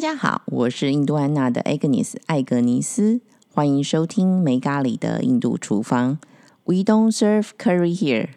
[0.00, 3.20] 大家好，我是印度安娜的 Agnes 艾格尼斯，
[3.52, 6.16] 欢迎收听没咖喱的印度厨房。
[6.64, 8.28] We don't serve curry here。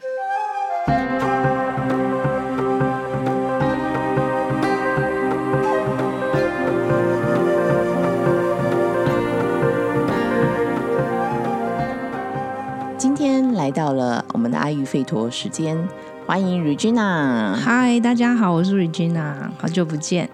[12.97, 15.87] 今天来到了我们的阿育吠陀时间，
[16.25, 17.53] 欢迎 Regina。
[17.53, 20.29] 嗨，大家好，我是 Regina，好久不见，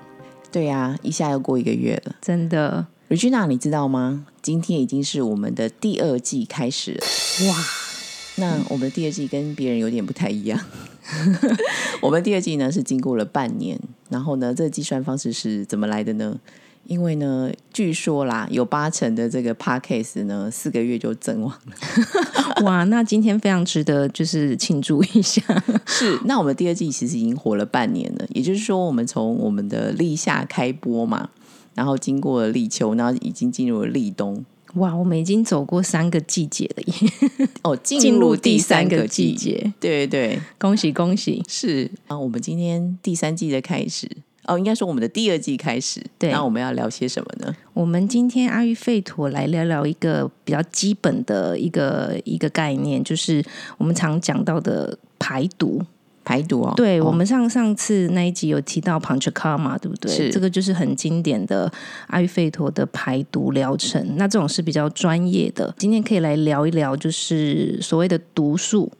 [0.51, 2.15] 对呀、一下又过一个月了。
[2.21, 4.25] 真的 Regina，你知道吗？
[4.41, 6.99] 今天已经是我们的第二季开始了。
[7.47, 7.57] 哇，
[8.37, 10.59] 那我们的第二季跟别人有点不太一样。
[12.01, 16.39] 我们第二季呢是经过了半年，然后呢，这个计算方式是怎么来的呢？
[16.89, 22.63] 因为呢，据说啦，有八成的这个 podcast 呢，四个月就阵亡了。
[22.65, 25.43] 哇，那今天非常值得就是庆祝一下，
[25.85, 31.29] 是，那我们第二季其实已经活了半年了，也就是说，我们从我们的立夏开播嘛，
[31.75, 40.41] 然后经过了立秋，然后已经进入了立冬，哇，我们已经走过三个季节了耶， 哦，进进入第第三个个季，节，对对。
[40.57, 41.43] 恭喜恭喜！
[41.47, 44.09] 是啊，我们今天第三季的开始
[44.45, 46.01] 哦，应该说我们的第二季开始。
[46.17, 47.55] 对那我们要聊些什么呢？
[47.73, 53.43] 我们今天阿育吠陀来聊聊一个比较基本的一个一个概念，就是
[53.77, 55.81] 我们常讲到的排毒。
[56.25, 60.11] 排毒哦，对、哦我们上上次那一集有提到 Panchakarma，对不对？
[60.11, 61.71] 是这个就是很经典的
[62.05, 64.15] 阿育吠陀的排毒疗程。
[64.15, 68.91] 那这种是比较专业的，今天可以来聊一聊，就是所谓的毒素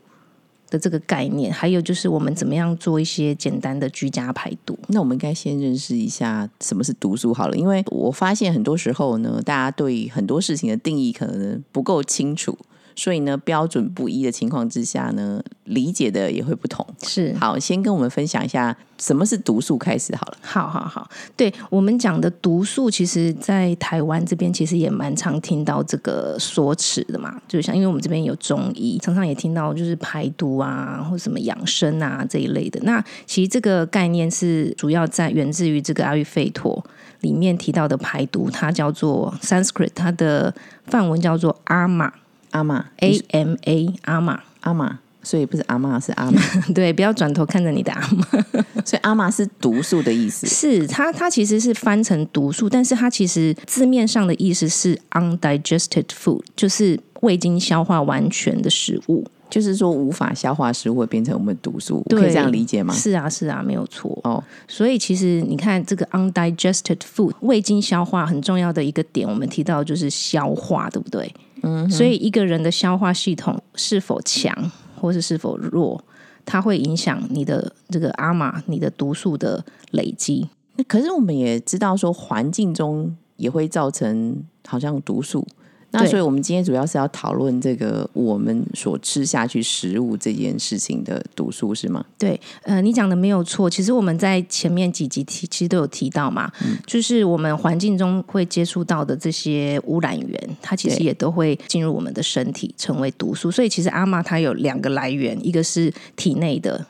[0.69, 4.77] 的这个概念，还有就是我们怎么样做一些简单的居家排毒。
[4.87, 12.57] 那我们应该先认识一下什么是毒素好了，因为我发现很多时候呢，大家对很多事情的定义可能不够清楚，
[12.95, 16.85] 所以呢，标准不一的情况之下呢，理解的也会不同。
[17.03, 20.37] 是，好，先跟我们分享一下什么是毒素开始好了。
[20.41, 27.41] 好好好，对我们讲的毒素，其实，在台湾这边其实也蛮常听到这个说辞的嘛。
[27.47, 32.80] 就像因为我们这边有中医，常常也听到就是排毒啊，或什么养生啊这一类的。
[32.83, 36.83] 那其实这个概念是主要在源自于这个阿育吠陀
[37.21, 40.53] 里面提到的排毒，它叫做 Sanskrit，它的
[40.85, 42.11] 范文叫做阿玛
[42.52, 44.42] 阿玛 A M A 阿玛。
[44.61, 46.42] 阿玛，所以不是阿妈是阿玛，
[46.76, 48.27] 对，不要转头看着你的阿玛。
[48.83, 50.45] 所以阿玛是毒素的意思。
[50.48, 59.26] 是它，它其实是翻成毒素，但是它其实字面上的意思是 undigested food，就是未经消化完全的食物。
[59.49, 62.93] 就是说无法消化食物会变成我们毒素，我可以这样理解吗？
[62.93, 64.15] 是啊，是啊，没有错。
[64.23, 71.33] 哦，所以其实你看这个 undigested food 未经消化很重要的一个点，我们提到就是消化，对不对？
[71.64, 76.03] 嗯，所以一个人的消化系统是否强或是是否弱，
[76.45, 80.47] 它会影响你的这个阿玛，你的毒素的累积。
[80.75, 85.45] 那可是我们也知道说环境中也会造成好像毒素。
[85.92, 92.05] 那所以，我们今天主要是要讨论这个我们所吃下去食物这件事情的毒素，是吗？
[92.17, 93.67] 对，呃，你讲的没有错。
[93.67, 96.52] 其实我们在前面几集提，其实都有提到嘛，
[96.86, 103.50] 就是我们环境中会接触到的这些污染源，它其实也都会进入我们的身体，成为毒素。
[103.50, 106.86] 所以其实阿玛它有两个来源，一个是体内的，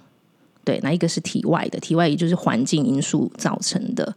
[0.66, 1.80] 对，那一个是体外的。
[1.80, 4.14] 体外也就是环境因素造成的。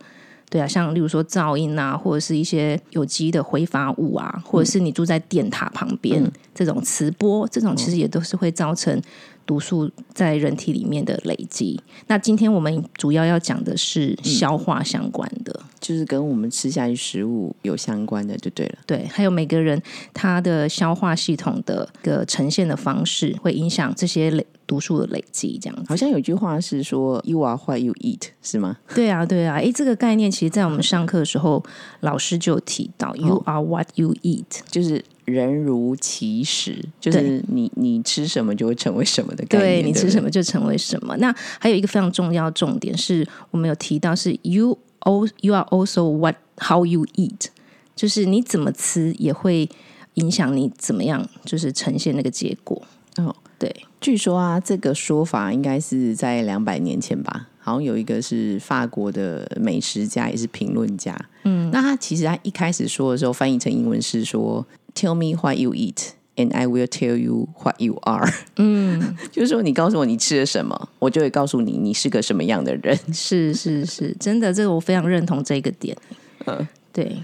[0.52, 6.22] 对啊，像例如说噪音啊，或者是一些有机的挥发物啊，或者是你住在电塔旁边、
[6.54, 9.00] 这种磁波，这种其实也都是会造成
[9.46, 11.80] 毒素在人体里面的累积。
[12.06, 18.74] 那今天我们主要要讲的是消化相关的，就是跟我们吃下去食物有相关的，就对了。
[18.86, 19.80] 对，还有每个人
[20.12, 25.84] 他的消化系统的一个呈现的方式，会影响这些累毒素的累积，这样子。
[25.86, 28.78] 好像有句话是说 “You are what you eat”，是吗？
[28.94, 31.62] 对啊，对啊，哎，这个概念其实，在我们上课的时候，
[32.00, 34.60] 老师就有提到、y o u are what you eat”。
[34.70, 39.82] 就是人如其食，就是你你吃什么就会成为什么的概念。
[39.82, 40.30] 对你吃什么？
[40.30, 41.14] 就成为什么。
[41.18, 47.48] 那还有一个非常重要重点是，我们有提到是 you al you are also what how you eat，
[47.94, 49.68] 就是你怎么吃也会
[50.14, 52.80] 影响你怎么样，就是呈现那个结果。
[53.16, 61.14] 哦，对，据说啊，这个说法应该是在两百年前吧，好像有一个是法国的美食家，也是评论家。
[61.44, 66.12] 嗯，那他其实他一开始说的时候，翻译成英文是说 “Tell me what you eat”。
[66.34, 68.26] And I will tell you what you are。
[68.56, 72.98] 嗯，就是说你告诉我你吃了什么，我就会告诉你你是个什么样的人。
[73.12, 75.94] 是是是，真的，这个我非常认同这个点。
[76.46, 77.22] 嗯，对，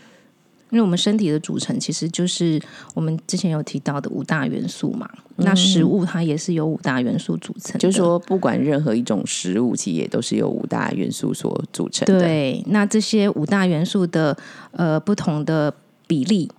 [0.71, 2.61] 因为我们身体的组成其实就是
[2.95, 5.09] 我们之前有提到的五大元素嘛。
[5.37, 12.21] 那食物它也是由五大元素组成，就是说不管任何一种食物，其实也都是由五大元素所组成的。
[12.21, 14.37] 对，那这些五大元素的
[14.73, 15.73] 呃不同的
[16.07, 16.51] 比例，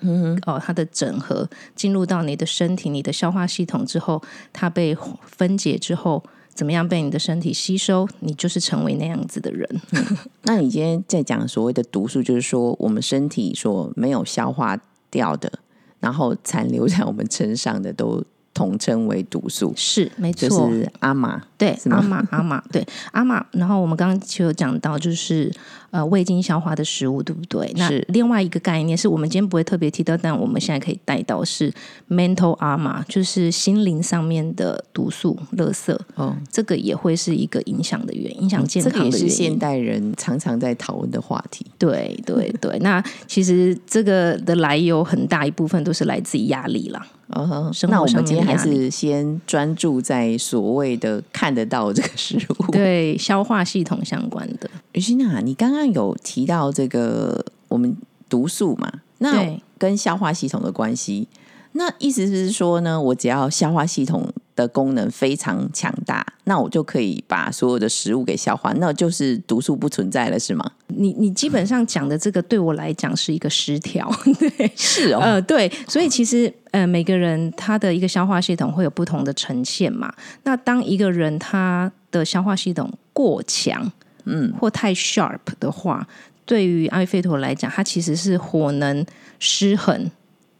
[0.00, 4.22] 嗯，哦，它的整合进入到你的身体、你的消化系统之后，
[4.52, 6.22] 它被分解之后。
[6.56, 8.08] 怎么样被你的身体吸收？
[8.20, 9.68] 你就是成为那样子的人。
[10.42, 14.76] 那你今天在讲所谓的毒素，就是说我们身体所没有消化
[15.10, 15.52] 掉的，
[16.00, 18.24] 然后残留在我们身上的，都
[18.54, 19.72] 统称为毒素。
[19.76, 21.44] 是，没错，就是阿玛。
[21.58, 23.44] 对，阿玛，阿玛， 对，阿玛。
[23.52, 25.52] 然后我们刚刚就有讲到，就是。
[25.92, 27.72] 呃，未经消化的食物，对不对？
[27.76, 31.72] 那另外一个概念是我们今天不会特别提到，但我们现在可以带到是
[32.10, 35.96] mental armor，就是心灵上面的毒素、垃圾。
[36.16, 39.12] 哦，这个也会是一个影响的原因，影响健康的原因。
[39.12, 41.64] 这也是现代人常常在讨论的话题。
[41.78, 47.06] 对对对，那其实这个的来由很大一部分都是来自于压力啦。
[47.28, 54.70] 哦，那我们今天还是先专注在所谓的看得到这个食物， 对消化系统相关的。
[54.92, 55.86] 于欣娜，你刚刚。
[55.86, 57.96] 有提到这个我们
[58.28, 58.92] 毒素嘛？
[59.18, 61.28] 那跟消化系统的关系，
[61.72, 70.68] 那意思是说呢，我只要消化系统的功能非常强大，那我就可以把所有的食物给消化，那就是毒素不存在了，是吗？
[70.88, 74.10] 你你基本上讲的这个对我来讲是一个失调，
[74.58, 80.12] 对，是哦，呃，对，所以其实呃，每个人他的一个消化系统会有不同的呈现嘛。
[80.42, 83.90] 那当一个人他的消化系统过强。
[84.28, 86.04] 嗯，或太 sharp 的话，
[86.44, 89.06] 对于阿育吠陀来讲，它其实是火能
[89.38, 90.10] 失衡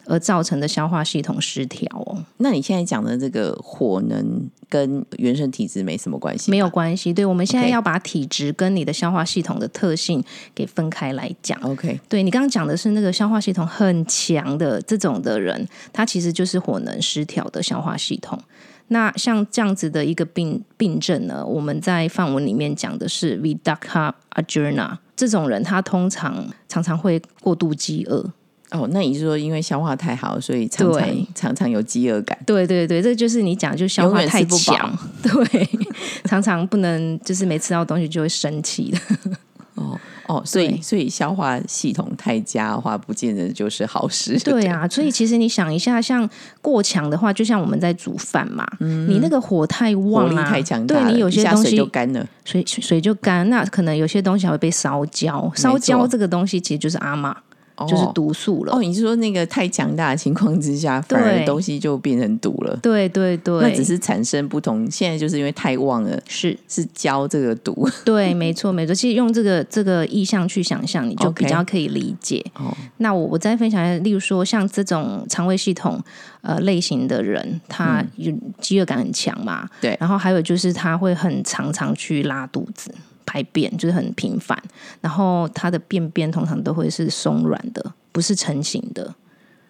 [0.06, 2.24] 而造成的消化系统失调哦。
[2.38, 6.50] 那你现在讲的这个火能跟原生体质没什么关系？
[6.50, 7.12] 没有关系。
[7.12, 10.22] 对，我们现在要把体质跟你的消化系统的特性
[10.54, 11.60] 给分开来讲。
[11.62, 18.38] OK，对你刚刚讲的是那个消化系统很强的这种的人，他其实就是火能失调的消化系统。
[18.88, 28.24] 那像这样子的一个病病症呢，我们在范文里面讲的是 Vidaka Ajurna 这种人，他通常常常会过度饥饿。
[28.70, 32.38] 哦，那你是说因为消化太好，所以常常常常有饥饿感？
[32.44, 35.68] 对对对，这就是你讲，就消化太强， 对，
[36.24, 38.98] 常常不能就是没吃到东西就会生气的。
[39.74, 39.98] 哦。
[40.28, 44.36] 哦，所以所以消化系统太佳的话，不见得就是好事。
[44.42, 46.28] 对啊，所以其实你想一下，像
[46.60, 55.48] 过强的话，就像我们在煮饭嘛，你那个火太旺啊，太强，对你有些东西就干了，水水就干，那可能有些东西还会被烧焦。
[55.54, 57.36] 烧焦这个东西其实就是阿玛。
[57.86, 58.72] 就是毒素了。
[58.74, 62.78] 哦，你是说那个太强大的情况之下， 反而东西就变成毒了？
[62.82, 64.90] 对对对，那只是产生不同。
[64.90, 67.88] 现在就是因为太旺了，是是焦这个毒。
[68.04, 68.94] 对，没错没错。
[68.94, 72.44] 其实用这个这个意象去想象，你就比较可以理解。
[72.54, 76.02] 哦，那我我再分享一下，例如说像这种肠胃系统
[76.42, 79.68] 呃类型的人，他有饥饿感很强嘛？
[79.80, 79.96] 对。
[80.00, 82.94] 然后还有就是他会很常常去拉肚子。
[83.26, 84.56] 排便就是很频繁，
[85.02, 89.14] 然后它的便便通常都会是松软的，不是成型的。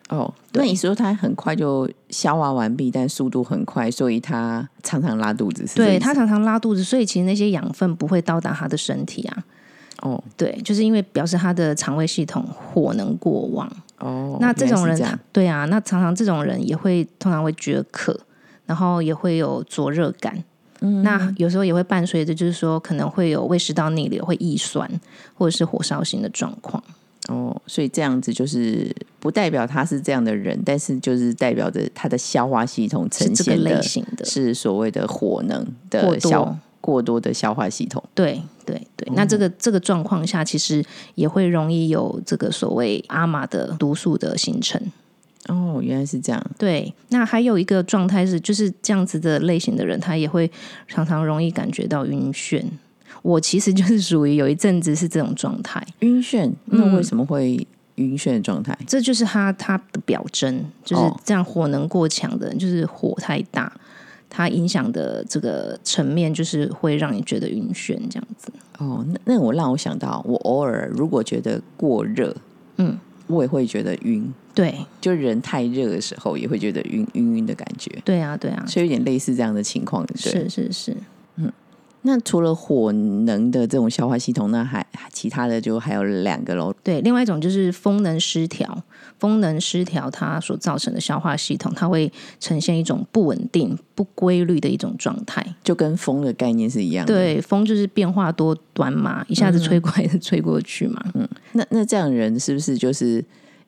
[0.09, 5.67] 哦，那你说它很快就消化完毕，但速度很快，所以它常常拉肚子。
[5.75, 9.45] 对，它常常拉肚子，所以其实那些养分不会到达它的身体啊。
[10.03, 13.69] 哦，对，就是因为表示它的肠胃系统火能过旺。
[13.99, 18.17] 哦，那这种人，对啊，那常常这种人也会通常会觉渴，
[18.67, 20.45] 然后也会有灼热感。
[21.03, 24.89] 那有时候也会伴随着，就是说可能会有胃食道逆流、会易酸
[25.35, 26.83] 或者是火烧心的状况。
[27.29, 38.01] 哦，所以这样子就是不代表他是这样的人，但是就是代表着他的消化系统呈现类型的，是所谓的火能的消过多的消化系统。
[38.15, 40.85] 对对对，那这个这个状况下，其实
[41.17, 44.81] 也会容易有这个所谓阿玛的毒素的形成。
[45.49, 46.45] 哦，原来是这样。
[46.59, 50.51] 对，那还有一个状态是，就是这样子的类型的人，他也会
[50.89, 52.65] 常常容易感觉到晕眩。
[53.23, 56.53] 我其实就是属于有一阵子是这种状态，晕眩。
[56.67, 58.77] 那为什么会晕眩的状态？
[58.87, 63.73] 这就是他他的表征，就是这样火能过强的，就是火太大，
[64.29, 68.53] 它影响的这个层面就是会让你觉得晕眩这样子。
[68.79, 72.37] 哦，那那我让我想到，我偶尔如果觉得过热，
[72.77, 72.99] 嗯。
[73.29, 80.97] 我也会觉得晕，对，就人太热的时候也会觉得晕晕晕的感觉，对啊，对啊，所以有点类似这样的情况，对，是是是，嗯，
[82.07, 86.73] 那除了火能的这种消化系统，那还其他的就还有两个喽。
[86.85, 88.81] 对，另外一种就是风能失调，
[89.19, 97.13] 风能失调它所造成的消化系统，它会呈现一种不稳定、不规律的一种状态，就跟风的概念是一样的。
[97.13, 101.05] 对，风就是变化多端嘛，一下子吹过来，一下吹过去嘛。
[101.15, 103.25] 嗯，那那这样人是不是就是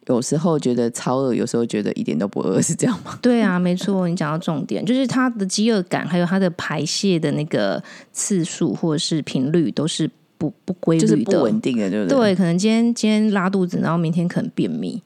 [0.08, 3.18] 有时候觉得超饿，有时候觉得一点都不饿， 是这样吗？
[3.22, 12.18] 对啊，没错，你讲到重点，就是他的饥饿感，还有他的排泄的那个次数或者是频率都是不不规律的、不稳定的，对不对？
[12.18, 15.02] 对，可能今天今天拉肚子，然后明天可能便秘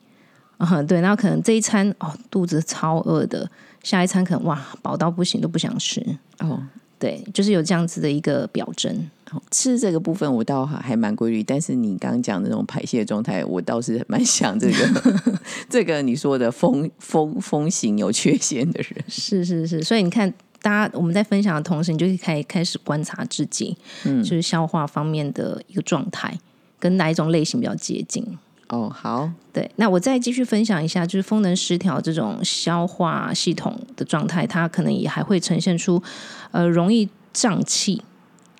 [0.58, 3.50] 啊， 对，然后可能这一餐哦肚子超饿的，
[3.82, 6.00] 下一餐可能哇饱到不行都不想吃
[6.38, 6.62] 哦，
[7.02, 9.10] 对，就是有这样子的一个表征。
[9.50, 15.02] 吃这个部分我倒还蛮规律，但是你刚刚讲那种排泄状态，我倒是蛮想这个
[15.68, 26.38] 这个你说的风风风行有缺陷的人，是是是，所以你看，大家我们在分享的同时，你就可以开开始观察自己，嗯，就是消化方面的一个状态，
[26.78, 28.24] 跟哪一种类型比较接近。
[28.72, 36.02] 哦，好，对，那我再继续分享一下，就是风能失调这种消化系统的状态，它可能也还会呈现出
[36.52, 38.02] 呃容易胀气。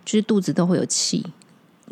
[0.05, 1.25] 就是肚子都会有气，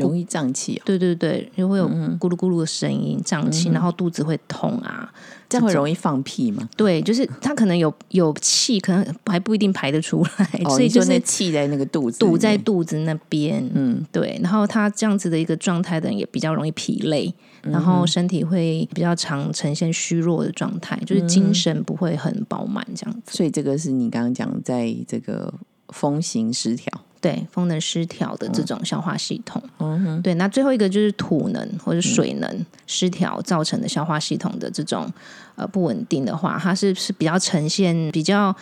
[0.00, 0.80] 容易胀气。
[0.84, 5.12] 对对对，就会有咕噜咕噜的声音，胀气，然后肚子会痛啊。
[5.48, 6.68] 这样会容易放屁吗？
[6.76, 13.68] 对，就是他可能有有气，可能还不一定排得出来，所以就是气在那个肚子堵在肚子那边。
[13.74, 14.38] 嗯，对。
[14.40, 23.36] 然后他这样子的一个状态的人也比较容易疲累，然后身体会比较常呈现虚弱的状态，就是精神不会很饱满这样子。
[23.36, 25.52] 所以这个是你刚刚讲在这个
[25.88, 26.92] 风行失调。
[27.20, 35.06] 对，风能失调的这种消化系统，嗯对，那最后一个就是土能或者水能失调造成的消化系统的这种
[35.54, 38.54] 呃不稳定的话，它是是比较呈现比较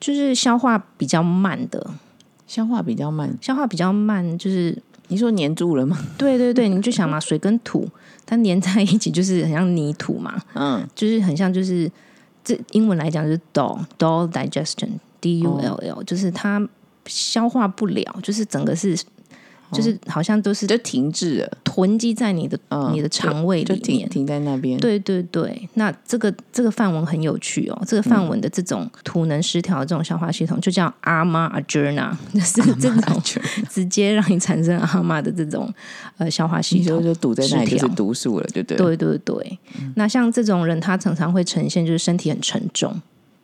[0.00, 1.90] 就是消化比较慢的，
[2.48, 5.96] 消化比较慢，消化比较慢，就是你说粘住了吗？
[6.18, 7.88] 对对对，你就想嘛， 水跟土
[8.26, 11.88] 它粘在一起就是很像泥土嘛，嗯，就是很像就是
[12.42, 16.68] 这英文来讲就是 dull dull digestion，d u l l，就是它。
[17.06, 18.96] 消化不了，就是整个是，
[19.72, 22.58] 就是好像都是就停滞了，囤积在你的
[22.92, 24.78] 你的肠胃里面，停在那边。
[24.78, 33.22] 对对对，那这个这个范文很有趣哦，这个范文的这种土能失调的这种消化系统，就叫阿妈阿 j n a 就是这种
[33.70, 35.72] 直接让你产生阿妈的这种
[36.18, 38.76] 呃消化系统就堵在那里就是毒素了，对对？
[38.76, 39.18] 对对。
[39.24, 39.58] 对，
[39.94, 43.00] 那像这种人，他常常会呈现就是身体很沉重。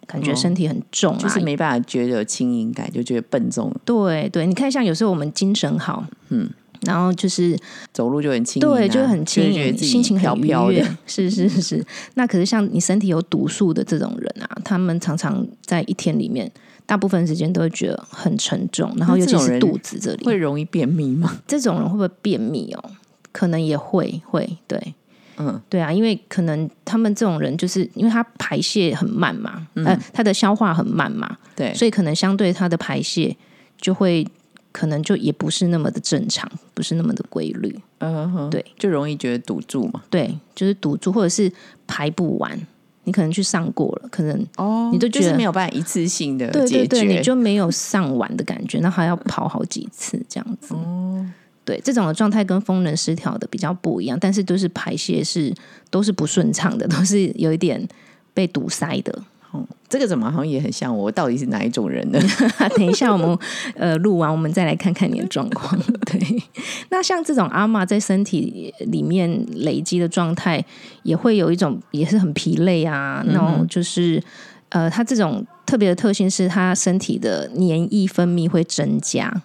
[0.08, 3.70] 感觉身体很重，就是没办法觉得有轻盈感，就觉得笨重。
[3.84, 6.48] 对对，你看，像有时候我们精神好，嗯，
[6.80, 7.54] 然后就是
[7.92, 10.82] 走路就很轻，对，就很轻盈，心情很愉悦。
[11.06, 11.84] 是是是，
[12.14, 16.50] 那可是像你身体有毒素的这种人啊，他们常常在一天里面，
[16.86, 21.38] 大部分时间都会觉得很沉重，然后尤其是肚子这里会容易便秘吗？
[21.46, 22.82] 这种人会不会便秘哦？
[23.30, 24.94] 可能也会会对。
[25.38, 33.36] 嗯，对啊，因为可能他们这种人，就是因为他排泄很慢嘛，呃，他的消化很慢嘛，对，所以可能相对他的排泄
[33.80, 34.26] 就会
[34.72, 41.50] 可能就也不是那么的正常，不是那么的规律，嗯哼，对，就容易觉得堵住嘛，对，就是堵住，或者是
[41.86, 42.60] 排不完，
[43.04, 51.24] 你可能去上过了，可能哦，你都觉得没有办法一次性的对对对，你就没有上完的感觉，那还要跑好几次这样子，哦。
[51.68, 55.52] 对，这种的状态跟风能失调的比较不一样，但是都是排泄是
[55.90, 57.86] 都是不顺畅的，都是有一点
[58.32, 59.12] 被堵塞的。
[59.50, 61.12] 哦，这个怎么好像也很像我？
[61.12, 62.18] 到底是哪一种人呢？
[62.74, 63.38] 等一下我们
[63.74, 65.78] 呃录完，我们再来看看你的状况。
[66.10, 66.42] 对，
[66.88, 70.64] 那像这种阿妈在身体里面累积的状态，
[71.02, 74.22] 也会有一种也是很疲累啊，那种就是
[74.70, 79.42] 呃，它这种特别的特性是它身体的黏液分泌会增加。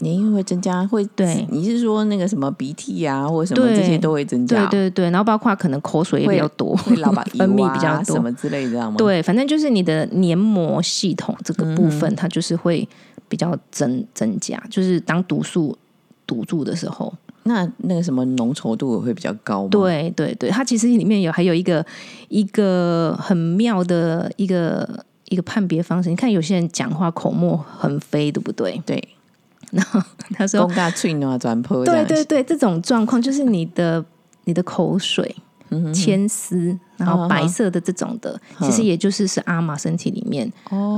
[0.00, 4.66] 年龄会增加，会对，你是说那个什么鼻涕啊，或者什么这些都会增加？
[4.66, 8.94] 对对对，然后包括可能口水也比较多，会老把 分泌比较多什么之类的，吗？
[8.96, 12.88] 对，反正就是你的黏膜系统这个部分，它就是会
[13.28, 15.76] 比较增增加，就是当毒素
[16.26, 17.12] 堵住的时候，
[17.42, 19.68] 那那个什么浓稠度会比较高吗。
[19.70, 21.84] 对对对，它其实里面有还有一个
[22.28, 26.08] 一个很妙的一个一个判别方式。
[26.08, 28.80] 你看有些人讲话口沫横飞，对不对？
[28.86, 29.02] 对。
[29.72, 30.00] 然后
[30.34, 30.60] 他说
[31.84, 34.04] ：“对对对，这种状况就是你的
[34.44, 35.34] 你的口水、
[35.92, 40.50] 牵丝，然后白色的这种的，其实也就是是阿玛身体里面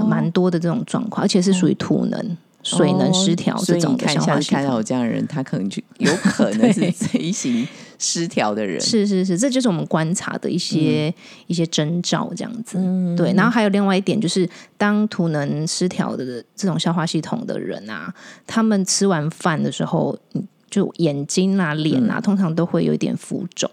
[0.08, 2.36] 蛮多的这种状况，而且是属于土能、
[2.76, 7.66] 水能失调这种的消化看到我这样的人，他可能就有可能是这一型
[7.98, 8.78] 失调的人。
[8.80, 11.12] 是是是，这就是我们观察的一些、
[11.46, 12.78] 一些征兆，这样子。
[13.16, 18.12] 对，然后还有另外一点就是，当图能失调的这种消化系统的人啊，
[18.46, 23.68] 他们吃完饭的时候，嗯就眼睛啊、脸啊，通常都会有一点浮肿。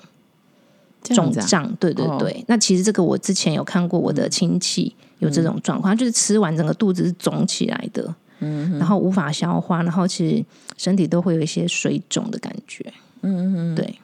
[1.04, 2.44] 肿胀，对对哦对。
[2.48, 10.46] 那其实这个我之前有看过，我的亲戚有这种状况，就是吃完整个肚子是肿起来的，嗯，然后无法消化，然后其实
[10.78, 12.84] 身体都会有一些水肿的感觉，
[13.22, 13.96] 嗯嗯嗯，对，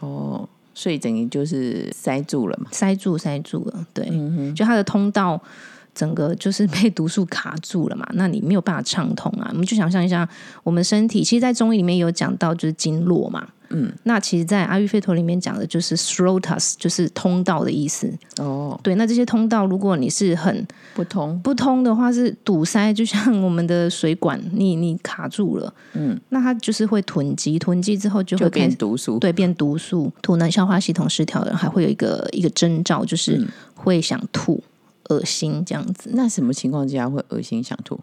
[0.00, 2.68] 哦，所以等于就是塞住了嘛。
[2.72, 4.10] 塞住塞住了，对，
[4.54, 5.40] 就它的通道。
[5.98, 9.48] 整个就是被毒素卡住了嘛，那你没有办法畅通啊。
[9.52, 10.28] 我们就想象一下，
[10.62, 18.12] 我们身体其实，在中医里面有讲到就是经络嘛，嗯，那其实，在阿育吠陀里面讲的就是 throtus，就是通道的意思。
[18.38, 29.18] 哦，对，那这些通道，如果你是很不通，不通的话，是堵塞，就像我们的水管，你你卡住了，嗯，那它就是会囤积，囤积之后就就会变毒素。
[29.18, 34.62] 对变毒素，吐能消化系统失调的人还会有一个一个征兆，就是会想吐、
[35.08, 37.98] 恶心这样子，那什么情况之下会恶心想吐？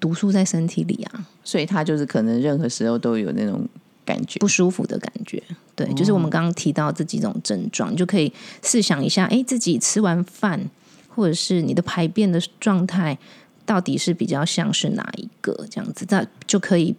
[0.00, 3.68] 毒素在身体里啊，所以他就是可能任何时候都有那种
[4.04, 4.38] 感觉。
[4.38, 5.42] 不舒服的感觉。
[5.74, 8.32] 对，就是我们刚刚提到这几种症状，你就可以
[8.62, 10.60] 试想一下，哎，自己吃完饭，
[11.08, 13.18] 或者是你的排便的状态，
[13.66, 16.94] 到底是比较像是哪一个这样子，那就可以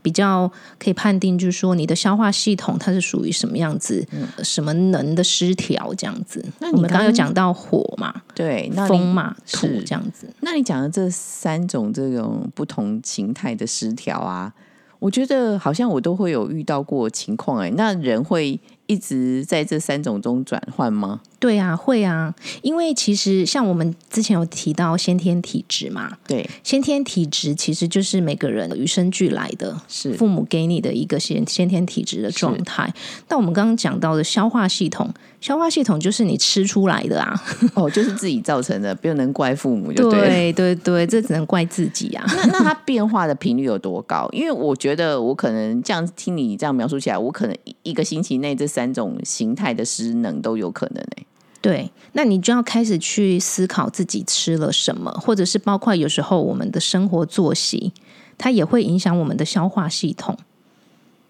[0.00, 4.06] 比较可以判定，就是说你的消化系统它是属于什么样子，
[4.44, 6.44] 什么能的失调这样子。
[6.60, 10.32] 那你我们刚刚有刚讲到火嘛、对，那风嘛、土是这样子。
[10.40, 14.54] 那你讲的这三种这种不同形态的失调啊，
[15.00, 18.58] 我觉得好像我都会有遇到过情况哎、那人会
[18.90, 21.20] 一直在这三种中转换吗？
[21.38, 32.92] 对啊，会啊，因为其实像我们之前有提到先天体质嘛，对，先天体质其实就是每个人与生俱来的，是父母给你的一个先先天体质的状态。
[33.26, 35.08] 但我们刚刚讲到的消化系统，
[35.40, 37.42] 消化系统就是你吃出来的啊，
[37.72, 40.20] 哦，就是自己造成的，不能怪父母就对。
[40.20, 42.22] 对对对，这只能怪自己啊。
[42.36, 44.28] 那那它变化的频率有多高？
[44.32, 51.26] 因为我觉得我可能这样听你这样描述起来，我可能一一个星期内这三种形态的失能都有可能哎、
[51.60, 57.92] 对，那你就要开始去思考自己吃了什么，或者是包括有时候我们的生活作息，
[58.38, 60.38] 它也会影响我们的消化系统。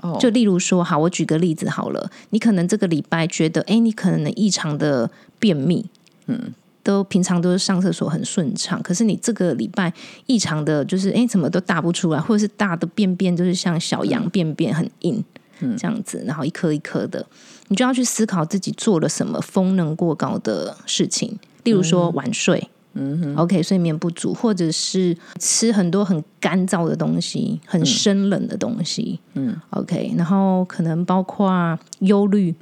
[0.03, 5.85] 哦，就例如说，好，我举个例子好了，你可能这个礼拜觉得，哎，你可能异常的便秘，
[6.27, 9.93] 嗯，都平常都是上厕所很顺畅，可是你这个礼拜
[10.25, 15.40] 异常的，就是哎，怎么都大不出来，或者是大的便便就是像小羊便便很硬，嗯，
[15.77, 17.25] 这样子，然后一颗一颗的，
[17.69, 22.69] 你就要去思考自己做了什么风能过高的事情，例如说晚睡。
[22.95, 32.53] 嗯，OK，睡眠不足，或者是吃很多很干燥的东西、很生冷的东西，嗯，OK，然后可能包括忧虑、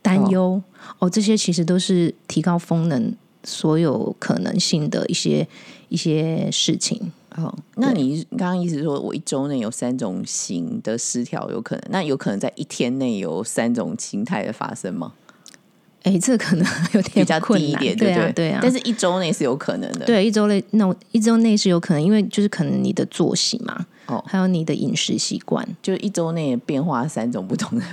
[0.00, 0.62] 担忧，
[1.00, 1.10] 哦。
[1.10, 5.48] 这些其实都是提高风能所有可能性的一些
[5.88, 7.10] 一些事情。
[7.36, 15.12] 哦，那你刚刚意思是说我一周内有三种型的失调有可能，那有可能在一天内有三种形态的发生吗？
[16.02, 18.60] 哎，这可能有比点困难，较低一点，对啊对啊。
[18.62, 27.84] 但是一周内是有可能的。，对一周内，那我一周内是有可能，因为就是可能你的作息嘛，哦还有你的饮食习惯，就一周内变化三种不同的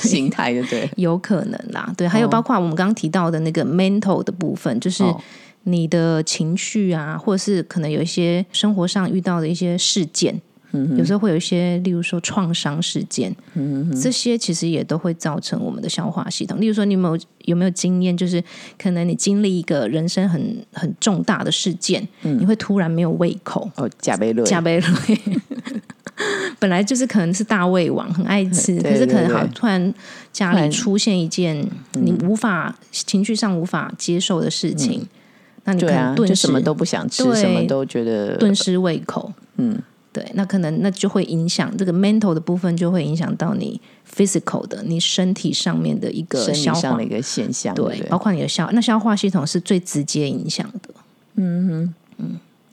[0.00, 0.88] 形态，对不对？
[0.94, 5.20] 有可能啦，对，还有哦包括我们刚刚提到的那个 mental 的部分，就是哦
[5.68, 10.40] 你的情绪啊，或者是可能有一些生活上遇到的一些事件，
[10.96, 13.34] 有时候会有一些，例如说创伤事件，
[14.00, 16.60] 这些其实也都会造成我们的消化系统。
[16.60, 18.42] 例如说，你有没有有没有经验，就是
[18.78, 24.86] 可能你经历一个人生很很重大的事件，你会突然没有胃口，哦，贾贝瑞，加倍类。
[26.58, 29.92] 本来就是可能是大胃王，很爱吃， 对可是可能好突然
[30.32, 31.54] 家里出现一件
[31.92, 35.06] 你无法、情绪上无法接受的事情，
[35.66, 39.32] 那你可能顿时什么都不想吃，什么都觉得顿失胃口。
[39.56, 39.78] 嗯，
[40.12, 50.94] 对，那可能那就会影响这个 mental 的部分，就会影响到你 physical 的你身体上面的一个生消化的一，个现象，对对，包括你的消那消化系统是最直接影响的。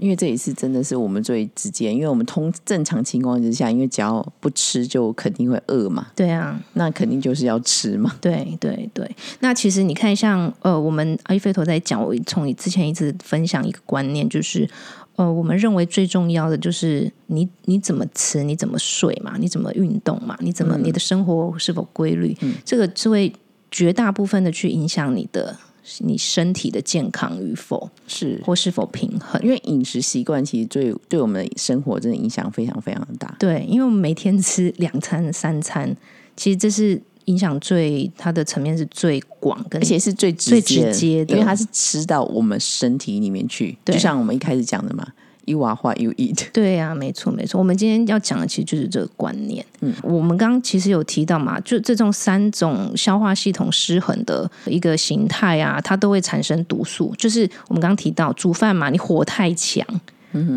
[0.03, 8.13] 因为这一次真的是我们最直接，因为我们通正常情况之下，因为只要不吃就肯定会饿嘛，对啊，那肯定就是要吃嘛。
[8.19, 14.69] 对对对，那其实你看像，呃，我们阿育吠陀在讲，我从你之前一直分享一个观念，就是
[15.15, 22.35] 呃，我们认为最重要的就是你你怎么吃，你怎么睡嘛，你怎么运动嘛，你怎么、你的生活是否规律，
[22.65, 23.31] 这个是会
[23.71, 25.55] 绝大部分的去影响你的
[25.99, 29.41] 你身体的健康与否，是或是否平衡。
[29.43, 33.35] 因为饮食习惯其实对对我们的生活真的影响非常非常大。
[33.39, 35.95] 对，因为我们每天吃两餐、三餐，
[36.35, 45.07] 其实这是影响最它的层面是最广，跟而且是最最直接直接的因为它是吃到我们身体里面去，就像我们一开始讲的嘛
[45.45, 46.47] ，you are what you eat。
[46.51, 47.57] 对呀、没错没错。
[47.57, 49.65] 我们今天要讲的其实就是这个观念。
[49.81, 57.13] 嗯，我们刚刚其实有提到嘛，就这种三种消化系统失衡的一个形态啊，它都会产生毒素。
[57.17, 59.85] 就是我们刚刚提到煮饭嘛，你火太强。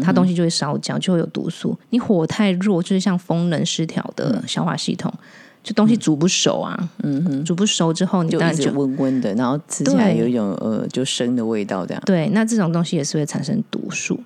[0.03, 1.79] 它东西就会烧焦，就会有毒素。
[1.91, 5.13] 你火太弱，就是像风能失调的消化系统，
[5.67, 6.89] 就东西煮不熟啊。
[7.03, 12.01] 嗯哼，煮不熟之后，你就一直温温的，然后吃起来有一种呃就生的味道，这样。
[12.07, 14.17] 对，那这种东西也是会产生毒素。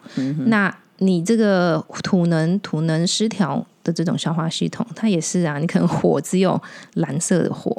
[0.45, 6.61] 那你这个土能土能失调的这种消化系统，它也是啊，你可能火只有
[6.97, 7.75] 蓝色的火。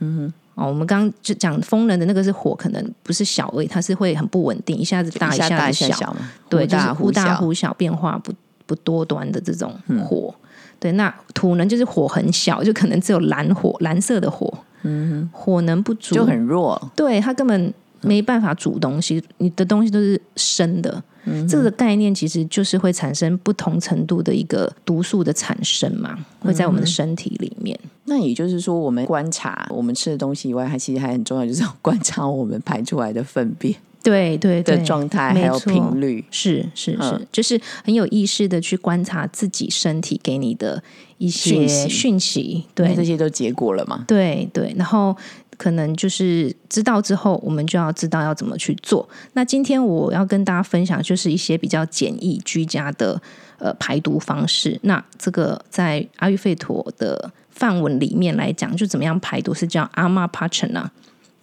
[0.00, 0.32] 嗯哼。
[0.54, 7.36] 哦，我们刚刚就讲风能的那个是火，可能不是小而已，它是会很不稳定，一下子大，一下子小嘛，对，忽大。
[7.36, 8.32] 忽小，变化不
[8.66, 9.72] 不多端的这种
[10.04, 10.34] 火。
[10.80, 14.52] 对，那土能就是火很小，就可能只有蓝火，蓝色的火。
[14.82, 21.02] 嗯，火能不足就很弱，对，它根本没办法煮东西，你的东西都是生的。
[21.46, 27.78] 这个概念其实就是会产生不同程度的一个毒素的产生嘛，会在我们的身体里面。
[28.04, 36.24] 那也就是说，我们观察我们吃的东西以外，还其实还很重要，就是要观察我们排出来的粪便对对对，的状态，还有频率。
[36.30, 40.82] 是是是，嗯就是很有意识的去观察自己身体给你的
[41.18, 44.04] 一些讯息对这些都结果了嘛。
[44.06, 45.16] 对对，然后
[45.56, 49.06] 可能就是知道之后，我们就要知道要怎么去做。
[49.32, 53.20] 那今天我要跟大家分享，就是一些比较简易、居家的
[53.58, 54.78] 呃排毒方式。
[54.82, 60.88] 那这个在阿育吠陀的范文里面来讲，就怎么样排毒是叫阿玛帕陈啊，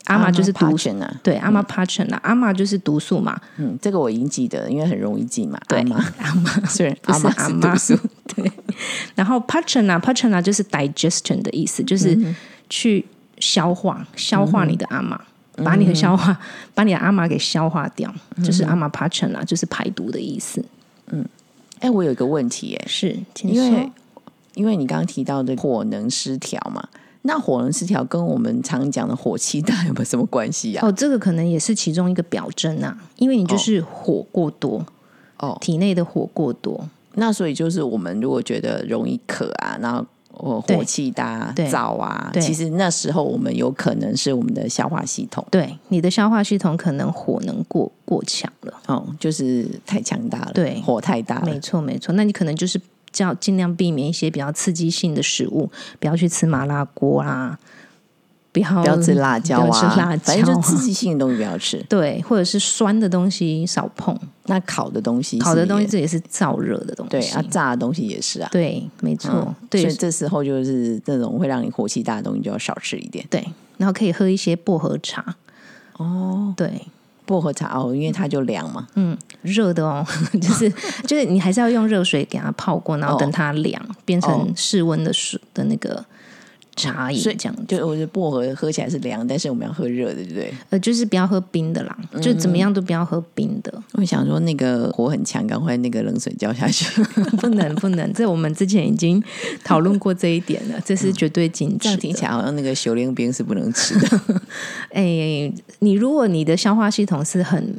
[0.05, 5.59] 阿玛就是毒素，素啊，对，阿玛帕陈啊，阿玛就是毒素嘛，嗯，这个我已经记得，因为很容易记嘛。
[5.67, 5.85] 对阿
[6.35, 6.49] 玛。
[6.69, 7.97] 虽然不是阿阿妈妈毒素，
[9.15, 12.17] 然后 pachana pachana 就是 digestion 的意思，就是
[12.69, 13.05] 去
[13.39, 15.19] 消化消化你的阿玛，
[15.63, 16.37] 把你的消化
[16.73, 18.13] 把你的阿玛给消化掉，
[18.43, 20.63] 就是阿玛 pachana 就是排毒的意思。
[21.07, 21.25] 嗯。
[21.79, 23.91] 哎，我有一个问题，哎，是，因为。
[24.55, 26.81] 因为你刚刚提到的火能失调嘛，
[27.27, 30.88] 那火能失调跟我们常讲的火气大有没有什么关系啊？
[30.88, 34.85] 哦，这个可能也是其中一个表征啊，因为你就是火过多，
[35.39, 48.73] 哦，体内的火过多，那所以就是我们如果觉得容易渴啊，然后哦火气大、对燥啊，其实那时候我们有可能是我们的消化系统对，你的消化系统可能火能过过强了。
[48.85, 52.13] 哦，就是太强大了，对火太大了没，错，没错。
[52.13, 52.79] 那你可能就是
[53.15, 57.58] 叫尽量避免一些比较刺激性的食物，不要去吃麻辣锅啊，
[58.51, 61.82] 不要不要吃辣椒不要吃啊，辣椒反正就啊刺激性的东西不要吃。
[61.88, 64.13] 对，或者是酸的东西少碰，
[64.47, 67.12] 那烤的东西烤的东西这也是燥热的东西。
[67.12, 68.49] 对啊，炸的东西也是啊。
[68.51, 73.25] 对，没错，嗯对所以这时候就是这种会让你火气大的东西就要少吃一点。
[73.30, 73.41] 对，
[73.78, 75.38] 然后可以喝一些薄荷茶。
[75.97, 76.82] 哦，对，
[77.25, 78.88] 薄荷茶哦，因为它就凉嘛。
[78.95, 80.05] 嗯，热的哦，
[80.41, 80.69] 就是
[81.05, 86.03] 就是你还是要用热水给它泡过，然后哦等它凉，变哦成室温的水的那个
[86.75, 87.63] 茶饮所以这样子。
[87.67, 90.53] 就我觉得薄荷喝起来是凉，但是我们要喝热的，对不对？
[90.69, 93.73] 呃，就是不要喝冰的啦，就怎么样都不要喝冰的。
[93.93, 97.01] 我想说那个火很强，赶快那个冷水浇下去，
[97.39, 99.23] 不能不能，这我们之前已经
[99.63, 101.79] 讨论过这一点了， 这是绝对禁止的。
[101.79, 104.21] 这样听起来好像那个修炼冰是不能吃的。
[104.91, 107.75] 哎，你如果你的消化系统是很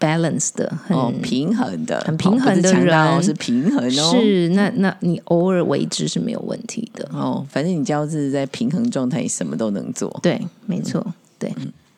[0.00, 4.16] balance 的，很、哦，平衡的，很平衡的人是平衡哦。
[4.18, 7.08] 是那那你偶尔为之是没有问题的。
[7.12, 10.18] 哦，反正你只要是在平衡状态，什么都能做。
[10.22, 11.04] 对，没错，
[11.38, 11.54] 对，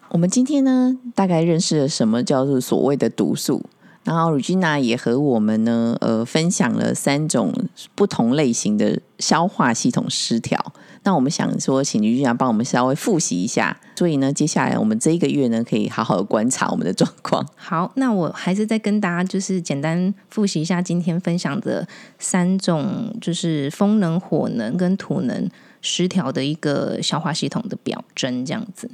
[0.09, 3.65] 我们今天呢，大概认识了什么叫做所谓的毒素，
[4.05, 7.53] 然后 Regina 也和我们呢，呃，分享了三种
[7.95, 10.73] 不同类型的消化系统失调。
[11.05, 13.79] 那我们想说，请 Regina 帮我们稍微复习一下。
[13.97, 17.47] 所以呢，接下来我们这一个月呢，可以好好的观察我们的状况。
[17.55, 21.87] 好，那我还是再跟大家就是简单复习一下今天分享的
[22.19, 25.49] 三种，就是风能、火能跟土能
[25.81, 28.91] 失调的一个消化系统的表征，这样子。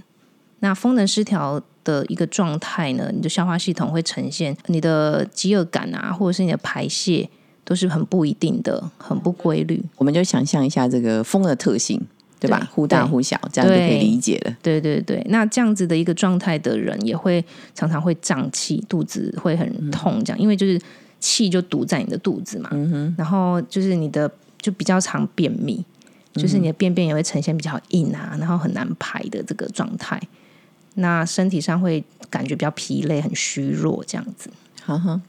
[0.61, 7.29] 那风能失调的一个状态呢，你的消化系统会呈现你的饥饿感啊，或者是你的排泄
[7.65, 9.83] 都是很不一定的，很不规律。
[9.97, 12.01] 我们就想象一下这个风的特性，
[12.41, 12.69] 对吧？
[12.73, 14.57] 忽大忽小，这样就可以理解了。
[14.63, 17.45] 对对对，那这样子的一个状态的人，也会
[17.75, 20.81] 常常会胀气，肚子会很痛，这样，因为就是
[21.21, 22.71] 气就堵在你的肚子嘛，
[23.17, 25.85] 然后就是你的就比较常便秘，
[26.35, 30.21] 就是你的便便也会呈现比较硬啊，然后很难排的这个状态。
[30.99, 34.51] 那身体上会感觉比较疲累、很虚弱这样子。
[34.85, 35.21] 哈哈，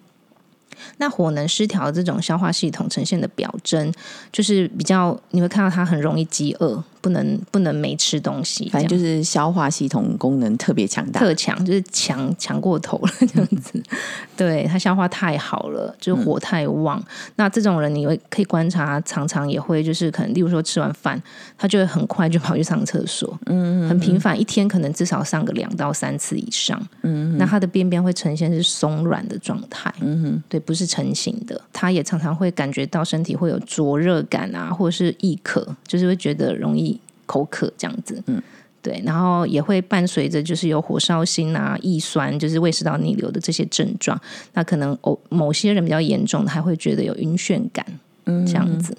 [0.97, 3.91] 那火能失调这种消化系统呈现的表征，
[4.31, 6.83] 就是比较你会看到它很容易饥饿。
[7.01, 13.81] 不能不能没吃东西，反正就是消化系统功能特别强大，特强就是强强过头了这样子。
[14.35, 17.01] 对他消化太好了，就是火太旺。
[17.37, 21.17] 那这种人你会可以观察，常常也会就是可能，例如说吃完饭，
[21.57, 26.77] 他就会很快就跑去上厕所，嗯，很频繁，一天可能至少上个两到三次以上。
[27.03, 31.59] 嗯，那他的便便会呈现是松软的状态，嗯哼，对，不是成型的。
[31.73, 36.99] 他也常常会感觉到身体会有灼热感啊，或者是易渴，就是会觉得容易。
[37.31, 38.41] 口渴这样子，嗯，
[38.81, 44.19] 对，然后也会伴随着就是有火烧心啊、易酸，就是胃食道逆流的这些症状。
[44.53, 47.85] 那可能某，某些人比较严重的，还会觉得有晕眩感，
[48.25, 48.97] 嗯，这样子。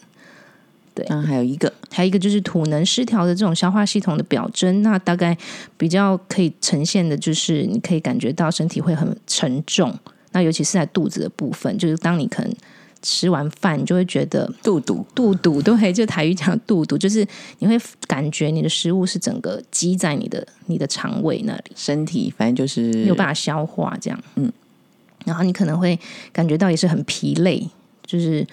[0.94, 4.80] 对，那还有一个，还有一个就是土能失调的这种消化系统的表征。
[4.82, 5.36] 那大概
[5.76, 9.92] 比较可以呈现的就是，你可以感觉到身体会很沉重，
[10.32, 12.52] 那尤其是在肚子的部分，就是当你可能。
[13.02, 17.26] 吃完饭，你就会觉得肚肚肚肚，对，就台语讲肚肚，就是
[17.60, 17.74] 你会
[18.06, 24.52] 感觉你的食物是整个积在你的你的肠胃那里，身体反正就是没有办法消化这样，嗯，
[25.24, 25.98] 然后你可能会
[26.30, 27.66] 感觉到也是很疲累，
[28.04, 28.46] 就是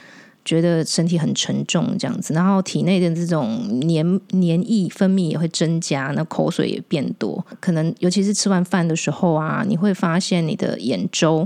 [0.46, 11.46] 觉得身体很沉重这样子，然后体内的这种黏黏液分泌也会增加，那口水也变多，可能尤其是吃完饭的时候啊，你会发现你的眼周。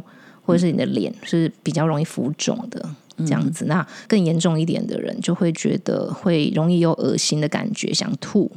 [0.51, 8.51] 或者是你的脸是比较容易浮肿的这样子，那更严重一点的人就会觉得会容易有恶心的感觉，想吐。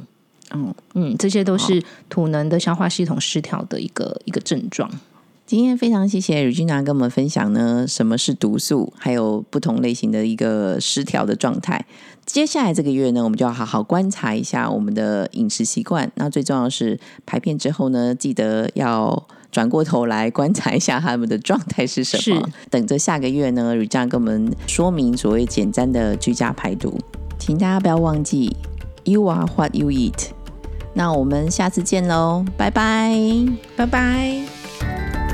[0.51, 4.91] 嗯嗯，这些都是土能的消化系统失调的一个一个症状。
[5.45, 11.85] 今天非常谢谢 Regina 跟我们分享呢，什么是毒素，还有不同类型的一个失调的状态。
[12.25, 16.11] 接下来这个月呢，我们就要好好观察一下我们的饮食习惯。
[16.15, 19.27] 那最重要是排便之后呢，记得要。
[19.55, 22.45] 转过头来观察一下他们的状态是什么。
[22.69, 26.99] 等着下个月呢，吕佳跟我们说明所谓简单的居家排毒，
[27.39, 28.53] 请大家不要忘记
[29.05, 30.31] ，You are what you eat。
[30.93, 33.17] 那我们下次见喽，拜拜，
[33.77, 35.24] 拜拜。